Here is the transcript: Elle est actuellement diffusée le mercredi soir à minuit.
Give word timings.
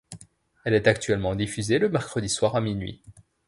Elle 0.63 0.73
est 0.73 0.87
actuellement 0.87 1.35
diffusée 1.35 1.77
le 1.77 1.87
mercredi 1.87 2.27
soir 2.27 2.55
à 2.55 2.59
minuit. 2.61 3.03